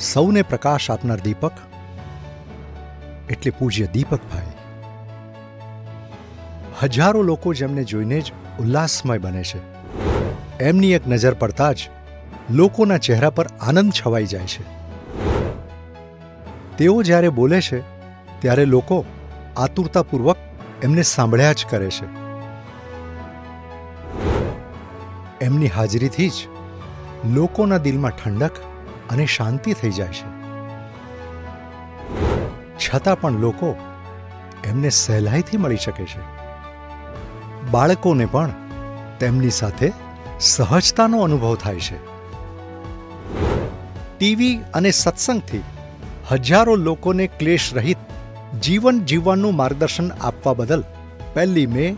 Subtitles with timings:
[0.00, 1.52] સૌને પ્રકાશ આપનાર દીપક
[3.30, 4.42] એટલે પૂજ્ય દીપકભાઈ.
[6.82, 9.58] હજારો લોકો જેમને જોઈને જ ઉલ્લાસમય બને છે.
[10.58, 11.78] એમની એક નજર પડતા જ
[12.50, 14.62] લોકોના ચહેરા પર આનંદ છવાઈ જાય છે.
[16.76, 17.80] તેઓ જ્યારે બોલે છે,
[18.40, 19.04] ત્યારે લોકો
[19.56, 20.36] આતુરતાપૂર્વક
[20.82, 22.06] એમને સાંભળ્યા જ કરે છે.
[25.40, 26.32] એમની હાજરીથી જ
[27.34, 28.52] લોકોના દિલમાં ઠંડક
[29.10, 30.28] અને શાંતિ થઈ જાય છે.
[32.78, 33.76] છતાં પણ લોકો
[34.64, 36.20] એમને સહેલાઈથી મળી શકે છે.
[37.70, 38.50] બાળકોને પણ
[39.20, 39.92] તેમની સાથે
[40.40, 41.98] સહજતાનો અનુભવ થાય છે.
[44.18, 45.62] ટીવી અને સત્સંગથી
[46.30, 47.96] હજારો લોકોને ક્લેશ રહિત
[48.62, 50.84] જીવન જીવવાનું માર્ગદર્શન આપવા બદલ
[51.34, 51.96] પહેલી મે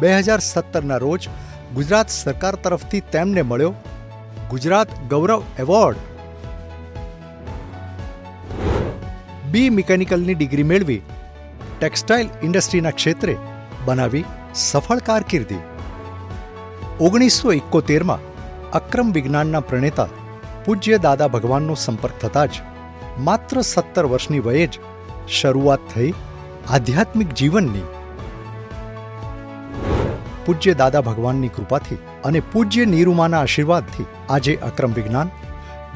[0.00, 1.28] બે હજાર સત્તરના રોજ
[1.74, 3.74] ગુજરાત સરકાર તરફથી તેમને મળ્યો
[4.50, 5.96] ગુજરાત ગૌરવ એવોર્ડ
[9.52, 11.02] બી મિકેનિકલની ડિગ્રી મેળવી
[11.78, 13.34] ટેક્સટાઇલ ઇન્ડસ્ટ્રીના ક્ષેત્રે
[13.84, 15.62] બનાવી સફળ કારકિર્દી.
[17.00, 18.24] ઓગણીસો એકોતેરમાં
[18.70, 20.08] અક્રમ વિજ્ઞાનના પ્રણેતા
[20.64, 22.54] પૂજ્ય દાદા ભગવાનનો સંપર્ક થતાં જ
[23.18, 24.80] માત્ર સત્તર વર્ષની વયે જ
[25.28, 26.14] શરૂઆત થઈ
[26.68, 27.86] આધ્યાત્મિક જીવનની.
[30.46, 35.30] પૂજ્ય દાદા ભગવાનની કૃપાથી અને પૂજ્ય નીરુમાના આશીર્વાદથી આજે અક્રમ વિજ્ઞાન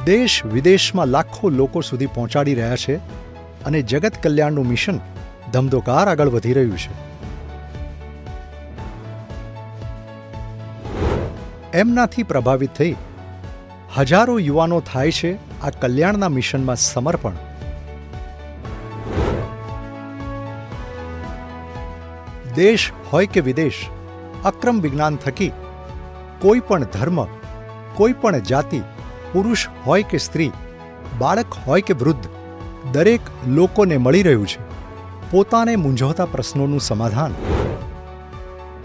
[0.04, 2.96] દેશ વિદેશમાં લાખો લોકો સુધી પહોંચાડી રહ્યા છે
[3.66, 4.98] અને જગત કલ્યાણનું મિશન
[5.52, 7.10] ધમધોકાર આગળ વધી રહ્યું છે.
[11.72, 12.96] એમનાથી પ્રભાવિત થઈ
[13.98, 17.32] હજારો યુવાનો થાય છે આ કલ્યાણના મિશનમાં સમર્પણ.
[22.54, 23.86] દેશ હોય કે વિદેશ,
[24.44, 25.52] અક્રમ વિજ્ઞાન થકી
[26.40, 27.24] કોઈ પણ ધર્મ,
[27.94, 28.80] કોઈ પણ જાતિ,
[29.32, 30.50] પુરુષ હોય કે સ્ત્રી,
[31.18, 32.39] બાળક હોય કે વૃદ્ધ
[32.92, 34.58] દરેક લોકોને મળી રહ્યું છે.
[35.30, 37.34] પોતાને મૂંઝવતા પ્રશ્નોનું સમાધાન.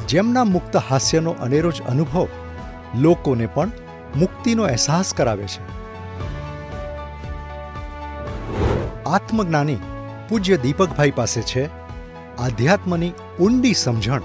[0.07, 2.27] જેમના મુક્ત હાસ્યનો અનેરો જ અનુભવ
[2.95, 3.71] લોકોને પણ
[4.15, 5.85] મુક્તિનો અહેસાસ કરાવે છે.
[9.03, 9.77] આત્મજ્ઞાની
[10.29, 11.69] પૂજ્ય દીપકભાઈ પાસે છે
[12.37, 14.21] આધ્યાત્મની ઊંડી સમજણ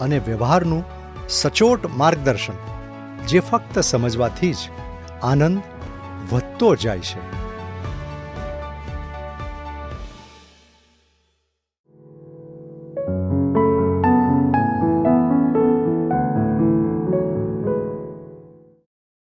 [0.00, 0.84] અને વ્યવહારનું
[1.28, 2.52] સચોટ માર્ગદર્શન,
[3.26, 4.56] જે ફક્ત સમજવાથી જ
[5.22, 5.62] આનંદ
[6.32, 7.43] વધતો જાય છે.